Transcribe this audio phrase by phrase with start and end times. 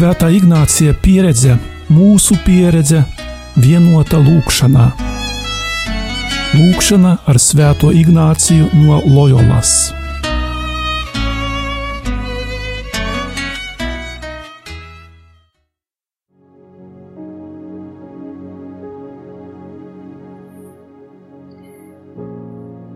[0.00, 1.58] Svētā Ignācija pieredze,
[1.92, 3.02] mūsu pieredze,
[3.60, 4.86] vienota lūkšanā.
[6.56, 9.92] Lūkšana ar Svēto Ignāciju no Loyolas.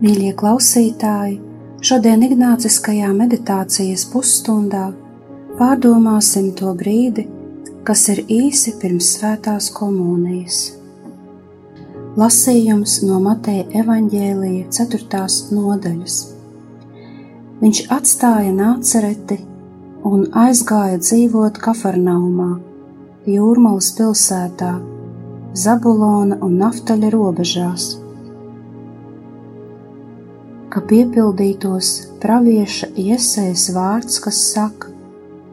[0.01, 1.37] Mīļie klausītāji,
[1.85, 4.87] šodien Ignāciskajā meditācijas pusstundā
[5.59, 7.25] pārdomāsim to brīdi,
[7.87, 10.59] kas ir īsi pirms svētās komunijas.
[12.19, 15.25] Lasījums no Mateja evaņģēlīja 4.
[15.57, 16.15] nodaļas.
[17.59, 19.39] Viņš atstāja nācereti
[20.07, 22.55] un aizgāja dzīvot Kafarnaumā,
[23.25, 24.73] Jūrmalas pilsētā,
[25.55, 27.93] Zabulona un Naftaļa robežās
[30.75, 34.94] ka piepildītos pravieša iesējas vārds, kas saka: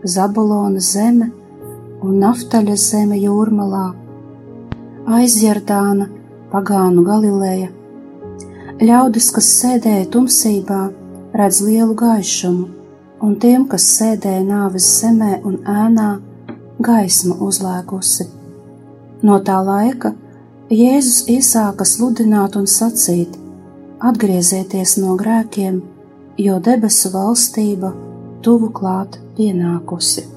[0.03, 1.29] Zabulona zeme
[2.03, 3.93] un naftaļa zeme jūrmalā,
[5.07, 6.09] aizjardāna
[6.51, 7.69] pagānu Galileja.
[8.83, 10.81] Ļaudis, kas sēdēja tumsībā,
[11.39, 12.67] redz lielu gaišumu,
[13.23, 16.11] un tiem, kas sēdēja nāves zemē un ēnā,
[16.83, 18.27] gaisma uzlēgusi.
[19.23, 20.17] No tā laika
[20.67, 23.39] Jēzus iesāka sludināt un sacīt:
[24.03, 25.79] atgriezieties no grēkiem,
[26.43, 27.95] jo debesu valstība
[28.43, 30.32] tuvu klāt 恋爱故事。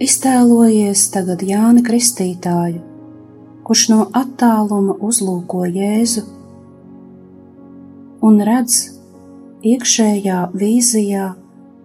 [0.00, 2.78] Iztēlojies tagad Jāni Kristītāju,
[3.68, 6.22] kurš no attāluma uzlūko Jēzu
[8.24, 8.78] un redz
[9.60, 11.26] iekšējā vīzijā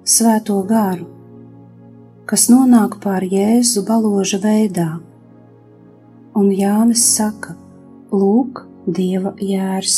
[0.08, 1.09] svēto garu,
[2.31, 4.88] kas nonāk pār Jēzu baloža veidā,
[6.40, 7.58] un Jānis saka:
[8.16, 9.98] Lūk, Dieva jērs!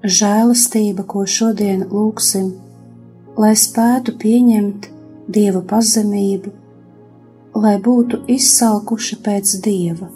[0.00, 2.54] Žēlastība, ko šodien lūksim,
[3.36, 4.88] lai spētu pieņemt
[5.28, 6.50] dieva pazemību,
[7.62, 10.08] lai būtu izsalkuši pēc dieva.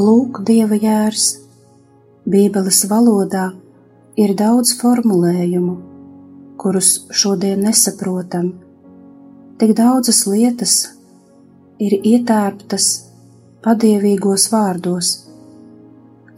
[0.00, 1.24] Lūk, dieva jērs,
[2.30, 3.50] Bībeles valodā
[4.16, 5.89] ir daudz formulējumu,
[6.60, 8.52] kurus šodien nesaprotam.
[9.60, 10.74] Tik daudzas lietas
[11.80, 12.86] ir ietērptas
[13.64, 15.10] padievīgos vārdos,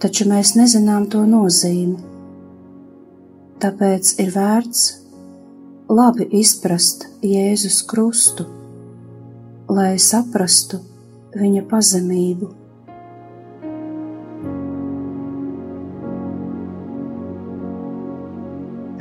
[0.02, 1.98] taču mēs nezinām to nozīmi.
[3.62, 4.86] Tāpēc ir vērts
[5.90, 8.46] labi izprast Jēzus krustu,
[9.70, 10.80] lai saprastu
[11.38, 12.61] viņa pazemību.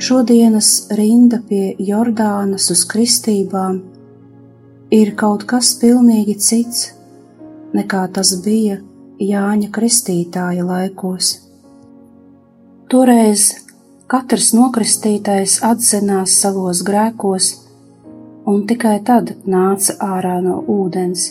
[0.02, 3.76] Šodienas rinda pie Jordānas uz kristībām
[4.90, 6.88] ir kaut kas pilnīgi cits
[7.76, 8.80] nekā tas bija
[9.22, 11.28] Jāņa Kristītāja laikos.
[12.90, 13.44] Toreiz
[14.10, 17.52] katrs nokristītais atzinās savos grēkos,
[18.50, 21.28] un tikai tad nāca ārā no ūdens.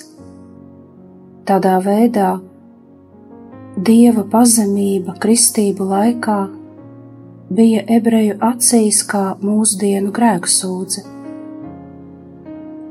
[1.43, 2.31] Tādā veidā
[3.91, 6.39] dieva pazemība kristību laikā
[7.51, 11.03] bija ebreju acīs kā mūsdienu grēksūdze.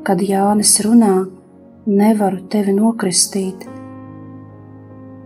[0.04, 1.14] Kad Jānis runā,
[1.86, 3.64] nevaru tevi nokristīt,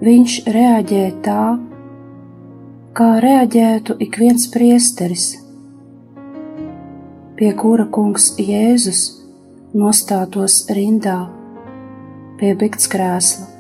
[0.05, 1.47] viņš reaģē tā,
[2.95, 5.27] kā reaģētu ik viens priesteris,
[7.35, 9.03] pie kura kungs Jēzus
[9.75, 11.25] nostātos rindā
[12.39, 13.54] pie biktskrēsla.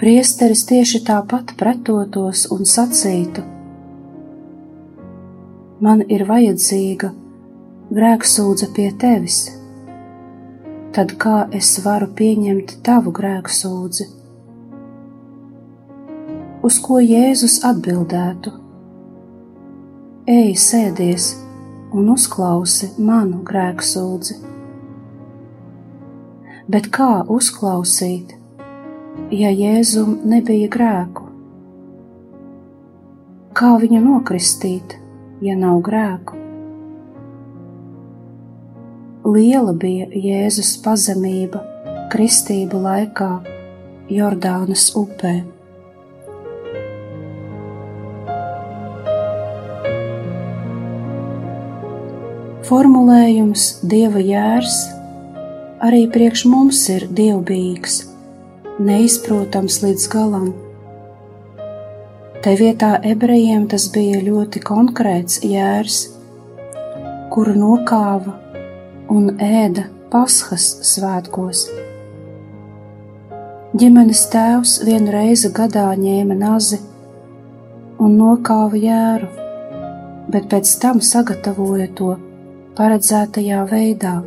[0.00, 3.42] Priesteris tieši tāpat pretotos un sacītu:
[5.84, 7.10] Man ir vajadzīga
[7.98, 9.42] grēksūdze pie tevis,
[10.96, 14.08] tad kā es varu pieņemt tavu grēksūdzi?
[16.64, 18.56] Uz ko Jēzus atbildētu:
[20.24, 21.30] Ej, sēdies
[21.92, 24.40] un uzklausi manu grēksūdzi.
[26.72, 28.39] Bet kā uzklausīt?
[29.28, 31.26] Ja Jēzum nebija grēku?
[33.54, 34.96] Kā viņu nokristīt,
[35.44, 36.38] ja nav grēku?
[39.30, 41.60] Liela bija Jēzus pazemība
[42.10, 43.30] kristību laikā
[44.10, 45.34] Jordānas upē.
[52.70, 54.80] Formulējums Dieva jērs
[55.82, 58.00] arī priekš mums ir dievbijīgs,
[58.80, 60.48] neizprotams līdz galam.
[62.40, 65.98] Te vietā ebrejiem tas bija ļoti konkrēts jērs,
[67.34, 68.38] kuru nokāva
[69.12, 71.66] un ēda Pasхas svētkos.
[73.76, 76.80] Ģimenes tēvs vienu reizi gadā ņēma nazi
[78.00, 79.28] un nokāva jēru,
[80.32, 82.16] bet pēc tam sagatavoja to
[82.80, 84.18] paredzētajā veidā.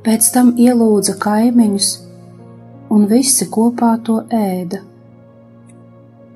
[0.00, 1.90] Pēc tam ielūdza kaimiņus,
[2.90, 4.80] un visi kopā to ēda,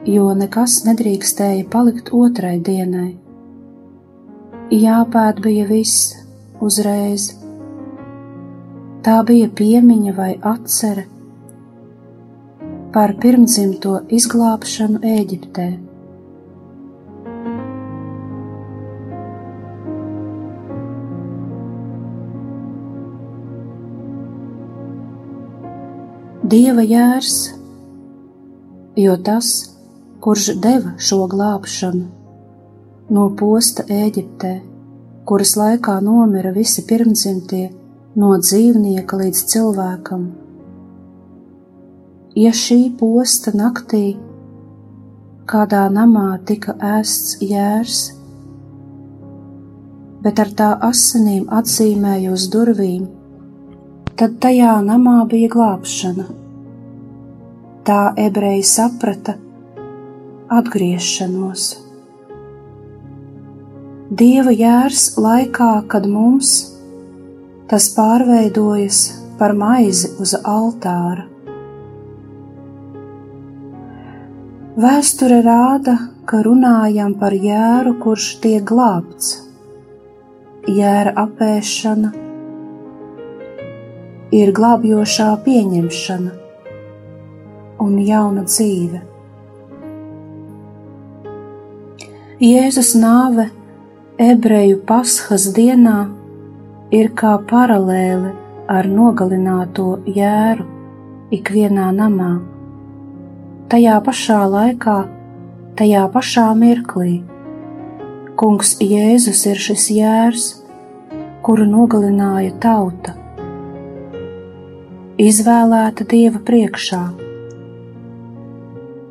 [0.06, 3.14] jo nekas nedrīkstēja palikt otrai dienai.
[4.74, 6.14] Jāpēd bija viss
[6.64, 7.32] uzreiz.
[9.04, 11.04] Tā bija piemiņa vai atcere
[12.94, 15.66] par pirmdzimto izglābšanu Ēģiptē.
[26.54, 27.36] Dieva jērs,
[29.00, 29.46] jo tas,
[30.22, 32.04] kurš deva šo glābšanu
[33.16, 34.52] no posta Ēģiptē,
[35.26, 37.62] kuras laikā nomira visi pirmdzimtie
[38.22, 40.28] no dzīvnieka līdz cilvēkam.
[42.38, 44.04] Ja šī posta naktī
[45.50, 48.04] kādā namā tika ēsts jērs,
[50.22, 53.10] bet ar tā asinīm atzīmēja uz durvīm,
[54.14, 56.43] tad tajā namā bija glābšana.
[57.84, 59.34] Tā ebreji saprata
[60.48, 61.64] atgriešanos.
[64.08, 66.52] Dieva jērs laikā, kad mums
[67.68, 69.00] tas pārveidojas
[69.36, 71.26] par maizi uz altāra.
[74.80, 79.34] Vēsture rāda, ka runājam par jēru, kurš tiek glābts.
[80.72, 82.14] Jēra apēšana,
[84.40, 86.43] ir glābjošā pieņemšana
[87.82, 89.00] un jauna dzīve.
[92.44, 93.48] Jēzus nāve
[94.20, 95.98] ebreju pasхas dienā
[96.94, 98.34] ir kā paralēle
[98.70, 100.66] ar nogalināto jēru
[101.34, 102.32] ikvienā namā.
[103.72, 104.98] Tajā pašā laikā,
[105.78, 107.22] tajā pašā mirklī,
[108.34, 110.46] Kungs Jēzus ir šis jērs,
[111.46, 113.14] kuru nogalināja tauta
[115.20, 117.23] izvēlēta Dieva priekšā.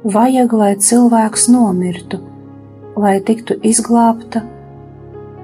[0.04, 2.18] Vajag, lai cilvēks nomirtu,
[3.00, 4.42] lai tiktu izglābta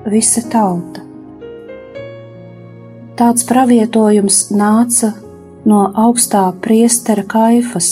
[0.03, 0.99] visa tauta.
[3.15, 5.13] Tāds pravietojums nāca
[5.63, 7.87] no augstā priestera kaifas,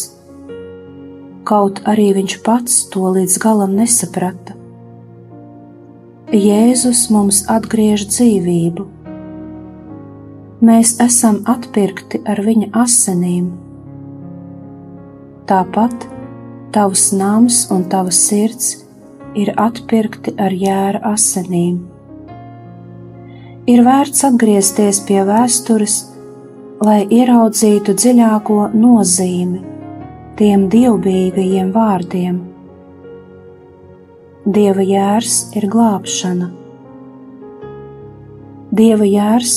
[1.48, 4.58] kaut arī viņš pats to līdz galam nesaprata.
[6.36, 8.90] Jēzus mums atgriež dzīvību
[10.68, 13.50] mēs esam atpirkti ar viņa asinīm.
[15.48, 16.10] Tāpat
[16.74, 18.76] tavs nams un tava sirds
[19.38, 21.80] ir atpirkti ar jēra asinīm.
[23.68, 25.98] Ir vērts atgriezties pie vēstures,
[26.84, 29.64] lai ieraudzītu dziļāko nozīmi
[30.38, 32.38] tiem dievbijīgajiem vārdiem.
[34.48, 36.52] Dieva jērs ir glābšana.
[38.78, 39.56] Dieva jērs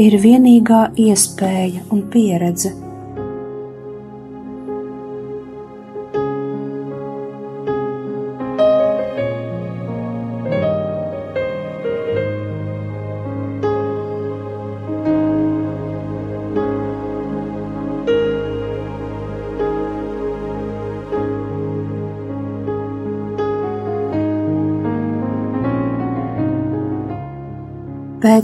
[0.00, 2.72] ir vienīgā iespēja un pieredze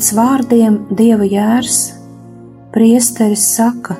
[0.01, 1.75] Pēc vārdiem Dieva jērs
[2.73, 3.99] priesteris saka: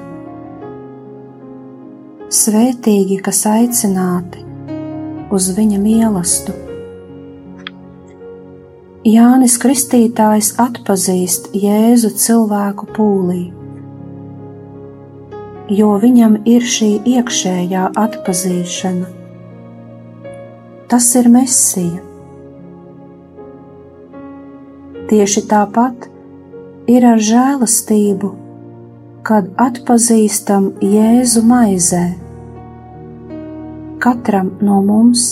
[2.33, 4.41] Svētīgi, kas aicināti
[5.29, 6.81] uz viņa mīlestību.
[9.13, 13.43] Jānis Kristītājs atpazīst Jēzu cilvēku pūlī,
[15.69, 19.17] jo viņam ir šī iekšējā atpazīšana.
[20.89, 22.09] Tas ir Mesija
[25.11, 26.07] Tieši tāpat
[26.91, 28.31] ir ar žēlastību
[29.27, 32.05] kad atpazīstam Jēzu maizē.
[34.01, 35.25] Katram no mums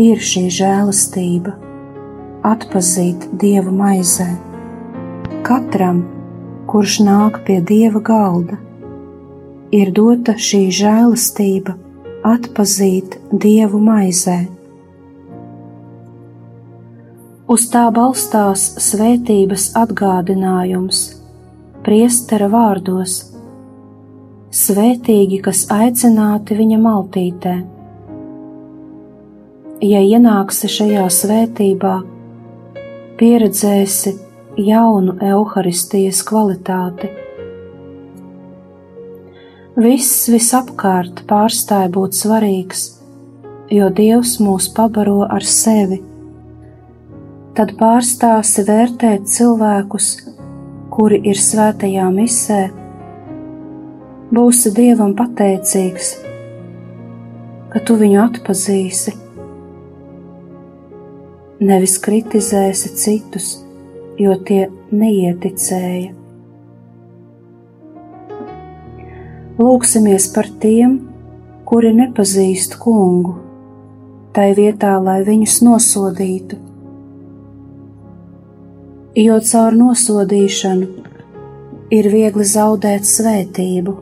[0.00, 1.54] ir šī žēlastība,
[2.44, 4.28] atpazīt Dievu maizē.
[5.46, 6.02] Katram,
[6.68, 8.60] kurš nāk pie Dieva galda,
[9.72, 11.78] ir dota šī žēlastība
[12.34, 14.42] atpazīt Dievu maizē.
[17.52, 20.98] Uz tā balstās svētības atgādinājums,
[21.84, 23.16] priestera vārdos:
[24.56, 27.52] Svētīgi, kas aicināti viņa maltītē.
[29.84, 31.96] Ja ienāksi šajā svētībā,
[33.20, 34.14] pieredzēsi
[34.56, 37.10] jaunu evaharistijas kvalitāti.
[39.76, 42.86] Viss visapkārt pārstāja būt svarīgs,
[43.68, 46.00] jo Dievs mūs pabaro ar sevi.
[47.52, 50.06] Tad pārstāsi vērtēt cilvēkus,
[50.92, 52.60] kuri ir svētajā misē,
[54.32, 56.14] būsi Dievam pateicīgs,
[57.72, 59.12] ka tu viņu atpazīsi,
[61.60, 63.52] nevis kritizēsi citus
[64.18, 66.12] jo tie neieticēja.
[69.62, 70.98] Lūksimies par tiem,
[71.68, 73.36] kuri nepazīst kungu,
[74.36, 76.71] tai vietā, lai viņus nosodītu.
[79.12, 80.86] Jo caur nosodīšanu
[81.92, 83.92] ir viegli zaudēt svētību.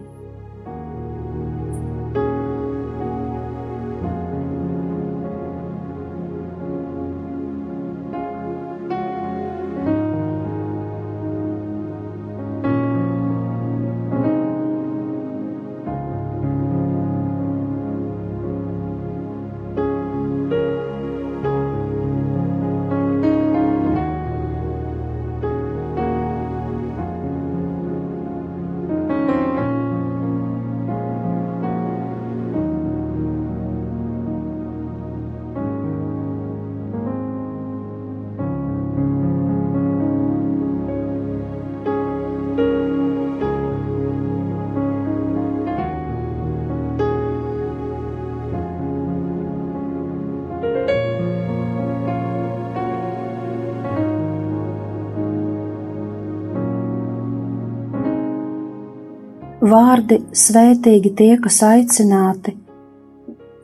[59.61, 62.55] Vārdi svētīgi tie, kas aicināti,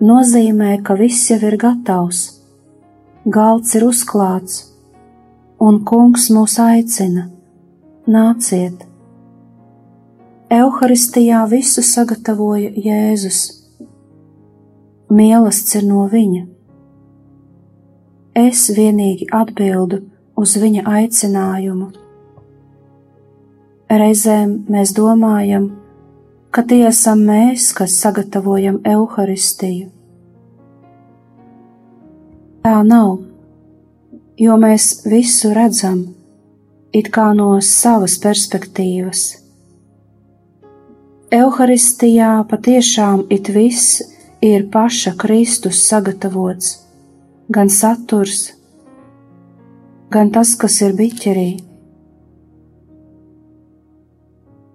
[0.05, 2.19] nozīmē, ka viss jau ir gatavs,
[3.25, 4.59] galds ir uzklāts,
[5.57, 7.31] un kungs mūs aicina:
[8.05, 8.85] nāciet!
[10.53, 13.41] Euharistijā visu sagatavoja Jēzus.
[15.09, 16.43] Mīlestības ir no viņa.
[18.37, 20.03] Es vienīgi atbildu
[20.37, 21.88] uz viņa aicinājumu.
[23.88, 25.86] Reizēm mēs domājam, ka
[26.63, 29.91] tie esam mēs, kas sagatavojam evaharistiju.
[32.65, 33.19] Tā nav,
[34.41, 36.01] jo mēs visu redzam
[36.97, 39.23] it kā no savas perspektīvas.
[41.37, 44.01] Euharistijā patiešām it viss
[44.41, 46.77] ir paša Kristus sagatavots,
[47.51, 48.53] gan saturs,
[50.11, 51.49] gan tas, kas ir biķerī.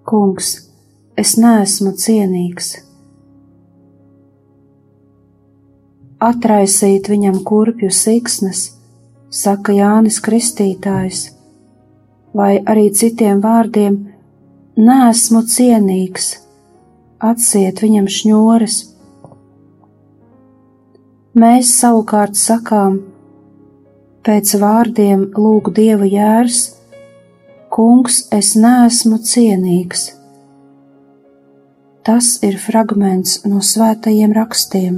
[0.06, 0.71] Kungs,
[1.16, 2.72] es neesmu cienīgs.
[6.22, 8.62] Atraisīt viņam kurpju siksnas,
[9.28, 11.24] saka Jānis Kristītājs,
[12.32, 13.98] vai arī citiem vārdiem:
[14.78, 16.30] Nesmu cienīgs,
[17.20, 18.78] atsiet viņam šņores.
[21.36, 23.02] Mēs savukārt sakām,
[24.24, 26.64] pēc vārdiem lūg Dieva jērs,
[27.72, 30.10] Kungs, es neesmu cienīgs
[32.02, 34.94] Tas ir fragments no svētajiem rakstiem.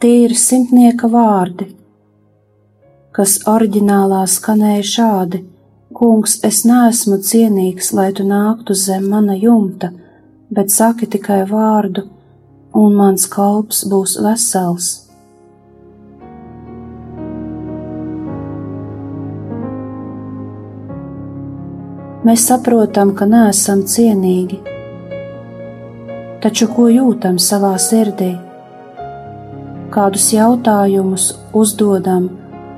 [0.00, 1.66] Tie ir simtnieka vārdi,
[3.12, 5.40] kas oriģinālā skanēja šādi:
[5.92, 9.90] Kungs, es neesmu cienīgs, lai tu nāktu zem mana jumta,
[10.48, 12.06] bet saki tikai vārdu,
[12.72, 14.88] un mans kalps būs vesels.
[22.24, 24.75] Mēs saprotam, ka neesam cienīgi
[26.46, 28.36] taču ko jūtam savā sirdī?
[29.90, 31.24] Kādus jautājumus
[31.58, 32.28] uzdodam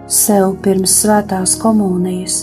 [0.09, 2.39] sev pirms svētās komunijas?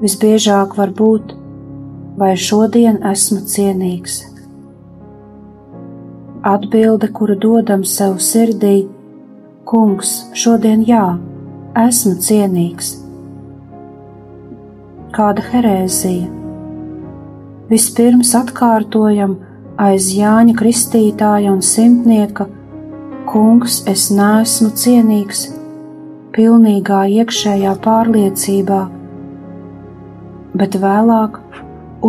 [0.00, 1.36] Visbiežāk var būt,
[2.18, 4.16] vai šodien esmu cienīgs?
[6.42, 8.88] Atbilde, kuru dodam sev sirdī,
[9.70, 11.04] Kungs, šodien jā,
[11.86, 12.90] esmu cienīgs.
[15.14, 16.37] kāda herēzija.
[17.68, 19.34] Vispirms atkārtojam
[19.76, 22.46] aiz Jāņa Kristītāja un simtnieka:
[23.28, 25.42] Kungs, es neesmu cienīgs,
[26.32, 28.78] pilnīgā iekšējā pārliecībā,
[30.56, 31.36] bet vēlāk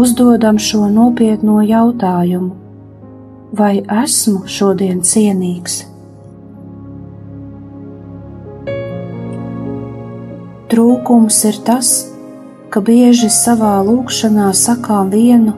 [0.02, 2.56] uzdodam šo nopietno jautājumu:
[3.60, 3.74] Vai
[4.04, 5.82] esmu šodien cienīgs?
[10.72, 11.92] Trūkums ir tas,
[12.70, 15.56] ka bieži savā lūkšanā sakām vienu,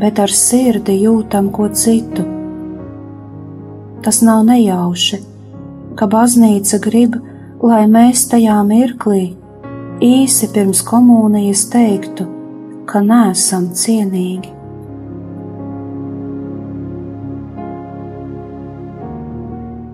[0.00, 2.24] bet ar sirdi jūtam ko citu.
[4.02, 5.20] Tas nav nejauši,
[5.94, 7.20] ka baznīca grib,
[7.62, 9.22] lai mēs tajā mirklī,
[10.02, 12.26] īsi pirms komunijas teiktu,
[12.90, 14.58] ka neesam cienīgi.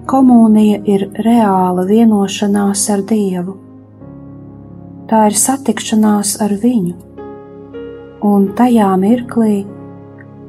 [0.09, 3.68] Komunija ir reāla vienošanās ar Dievu
[5.09, 6.95] tā ir satikšanās ar viņu,
[8.29, 9.63] un tajā mirklī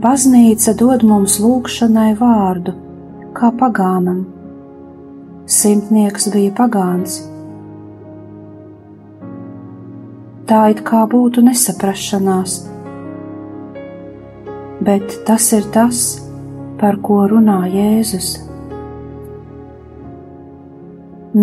[0.03, 2.73] baznīca dod mums lūgšanai vārdu,
[3.37, 4.25] kā pagānam.
[5.49, 7.21] Simtnieks bija pagāns.
[10.49, 12.57] Tā it kā būtu nesaprašanās,
[14.83, 16.03] bet tas ir tas,
[16.81, 18.29] par ko runā Jēzus.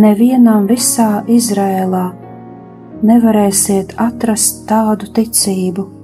[0.04, 2.25] Nevienam visā Izrēlā
[3.02, 5.95] nevarēsiet atrast tādu ticību.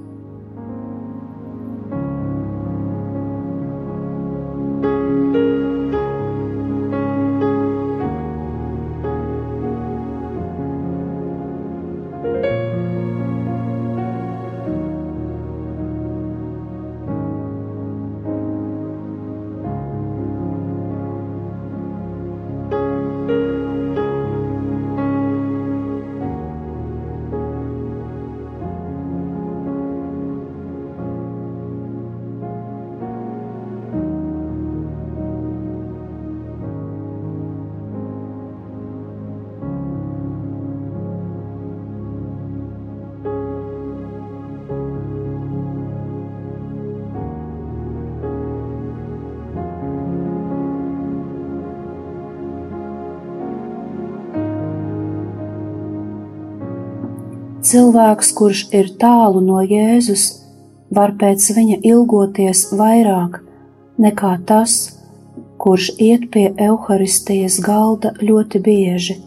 [57.73, 60.23] Cilvēks, kurš ir tālu no Jēzus,
[60.93, 63.39] var pēc viņa ilgoties vairāk
[63.97, 64.75] nekā tas,
[65.57, 69.17] kurš iet pie evaharistijas galda ļoti bieži.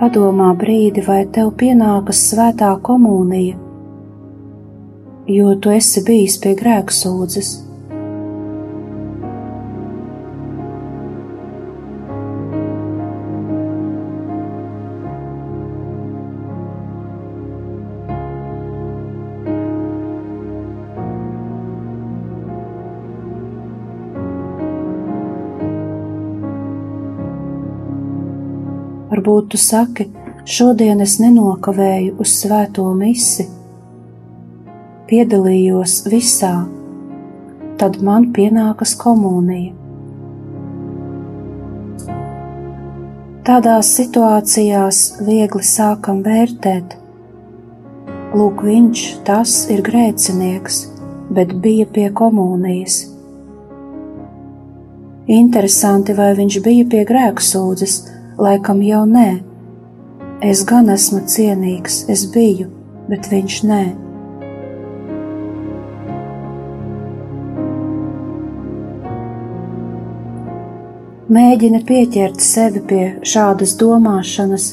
[0.00, 3.60] Padomā brīdi, vai tev pienākas svētā komunija,
[5.36, 7.67] jo tu esi bijis pie grēksūdzes.
[29.28, 30.04] Varbūt tu saki,
[30.48, 33.44] šodien es nenokavēju uz svēto misi,
[35.10, 36.54] piedalījos visā,
[37.76, 39.74] tad man pienākas komunija.
[43.44, 46.96] Tādās situācijās viegli sākam vērtēt,
[48.32, 50.86] lūk, viņš tas ir grēcinieks,
[51.28, 53.02] bet bija pie komunijas.
[55.28, 58.04] Interesanti, vai viņš bija pie grēksūdzes,
[58.38, 59.40] Laikam jau nē.
[60.46, 62.68] Es gan esmu cienīgs, es biju,
[63.10, 63.78] bet viņš nē.
[71.34, 74.68] Mēģini pieķert sevi pie šādas domāšanas.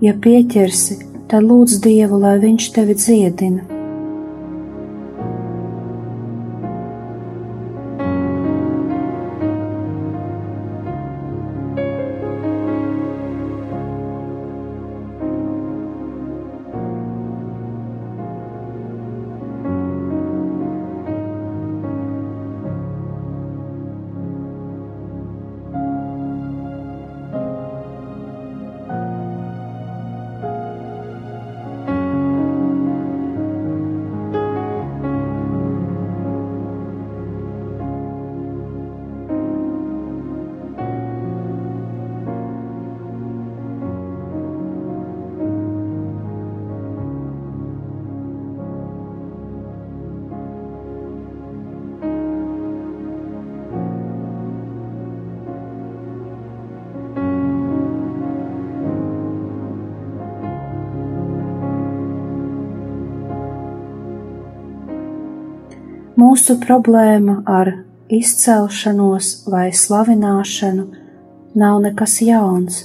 [0.00, 0.96] Ja pieķersi,
[1.28, 3.71] tad lūdz Dievu, lai Viņš tevi dziedina.
[66.32, 67.68] Mūsu problēma ar
[68.16, 70.84] izcelšanos vai slavināšanu
[71.60, 72.78] nav nekas jauns.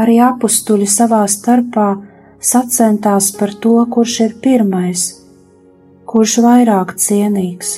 [0.00, 1.88] Arī apstuļi savā starpā
[2.50, 5.04] sacentās par to, kurš ir pirmais,
[6.08, 7.74] kurš vairāk cienīgs.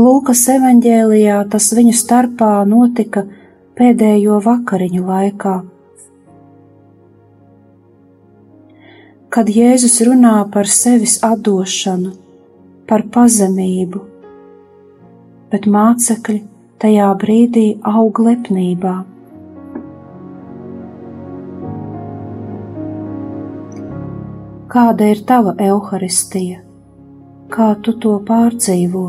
[0.00, 3.28] Lūkas evanģēlijā tas viņu starpā notika
[3.76, 5.58] pēdējo vakariņu laikā
[9.36, 12.14] kad Jēzus runā par sevis atdošanu,
[12.88, 14.00] par pazemību,
[15.52, 16.38] bet mācekļi
[16.80, 18.94] tajā brīdī aug lepnībā.
[24.72, 26.64] Kāda ir tava evaharistija?
[27.52, 29.06] Kā tu to pārdzīvo?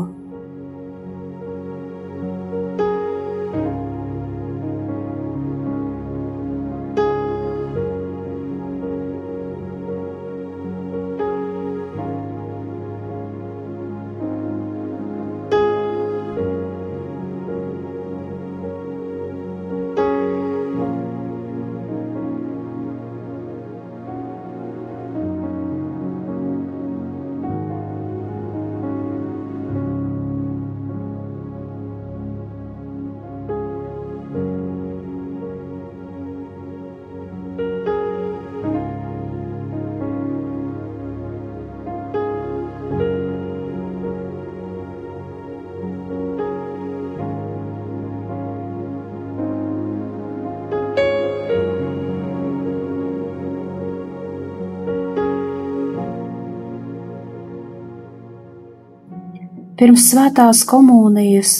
[59.78, 61.52] Pirms svētās komunijas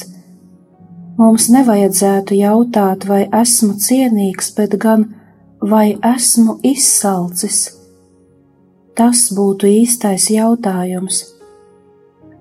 [1.21, 5.05] mums nevajadzētu jautāt, vai esmu cienīgs, bet gan
[5.63, 7.61] vai esmu izsalcis.
[8.99, 11.21] Tas būtu īstais jautājums.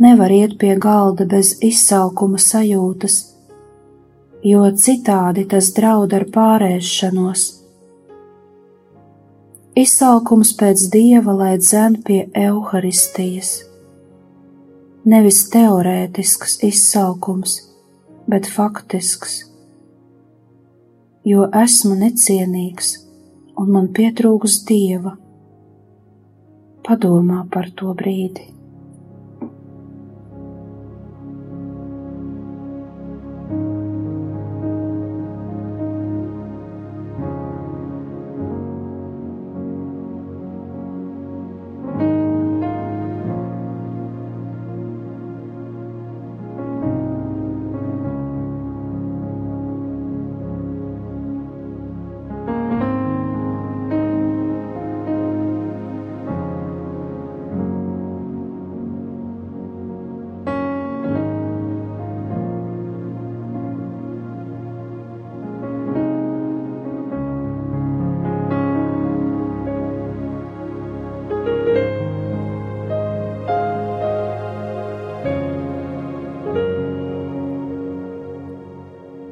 [0.02, 3.20] Nevar iet pie galda bez izsalkuma sajūtas,
[4.42, 7.48] jo citādi tas draud ar pārēšanos.
[9.78, 13.67] Izsalkums pēc dieva lai dzen pie evaharistijas
[15.08, 17.62] nevis teorētisks izsaukums,
[18.28, 19.40] bet faktisks.
[21.28, 22.94] Jo esmu necienīgs
[23.60, 25.16] un man pietrūks dieva.
[26.88, 28.57] Padomā par to brīdi.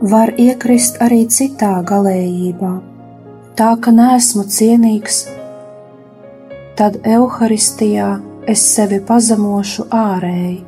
[0.05, 2.71] Var iekrist arī citā galējībā,
[3.57, 5.23] tā ka nesmu cienīgs,
[6.77, 8.09] tad evaharistijā
[8.53, 10.59] es sevi pazemošu ārēji,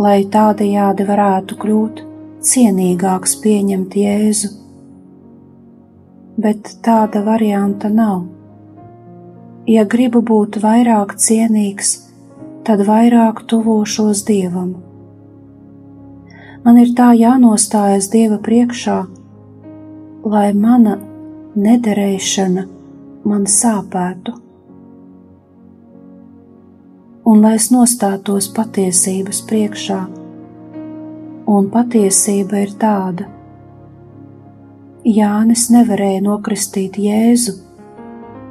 [0.00, 2.02] lai tādējādi varētu kļūt
[2.52, 4.52] cienīgāks pieņemt Jēzu.
[6.40, 8.24] Bet tāda varianta nav.
[9.68, 11.94] Ja gribu būt vairāk cienīgs,
[12.64, 14.85] tad vairāk tuvošos Dievam
[16.66, 18.96] Man ir tā jānostājas Dieva priekšā,
[20.26, 20.96] lai mana
[21.54, 22.64] nederēšana
[23.30, 24.34] man sāpētu,
[27.30, 30.00] un lai es nostātos patiesības priekšā,
[31.54, 33.30] un patiesība ir tāda.
[35.06, 37.60] Jānis nevarēja nokristīt Jēzu,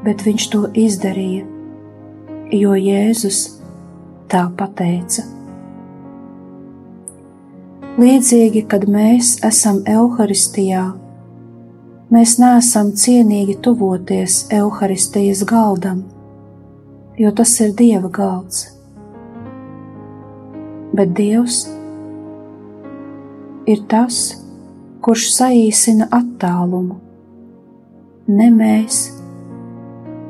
[0.08, 1.44] bet viņš to izdarīja,
[2.64, 3.48] jo Jēzus
[4.32, 5.28] tā pateica.
[7.96, 10.82] Līdzīgi, kad mēs esam evaharistijā,
[12.12, 16.02] mēs neesam cienīgi tuvoties evaharistijas galdam,
[17.16, 18.66] jo tas ir Dieva galds.
[20.92, 21.62] Bet Dievs
[23.72, 24.20] ir tas,
[25.00, 27.00] kurš saīsina attālumu.
[28.28, 29.02] Ne mēs,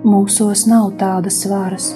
[0.05, 1.91] mūsos nav tādas varas.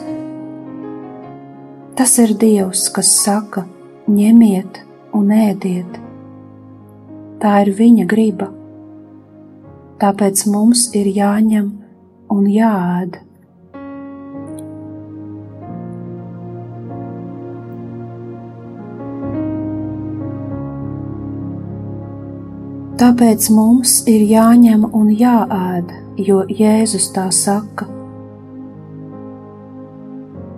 [1.93, 3.67] Tas ir Dievs, kas saka:
[4.10, 6.00] ņemiet, un ēdiet.
[7.39, 8.50] Tā ir viņa griba.
[10.00, 11.69] Tāpēc mums ir jāņem
[12.36, 13.19] un jāēd.
[23.00, 27.88] Tāpēc mums ir jāņem un jāēd, jo Jēzus tā saka: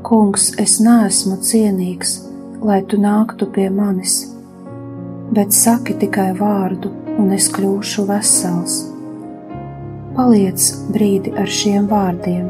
[0.02, 2.18] Kungs, es neesmu cienīgs,
[2.66, 4.31] lai tu nāktu pie manis
[5.32, 8.82] bet saki tikai vārdu, un es kļūšu vesels.
[10.16, 12.50] Paliec brīdi ar šiem vārdiem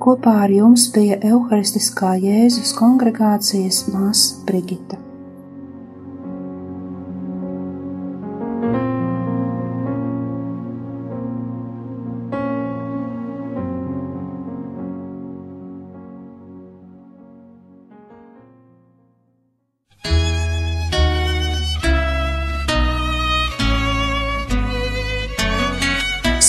[0.00, 4.96] Kopā ar jums bija Euharistiskā Jēzus kongregācijas māsa Brigita.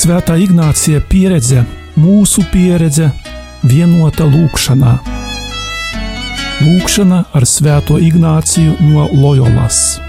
[0.02, 1.66] Svētā Ignācija pieredze,
[2.00, 3.12] mūsu pieredze
[3.64, 4.94] vienuota lūkšana.
[6.62, 10.00] Lūkšana ar sveto Ignacijų nuo Lojolas.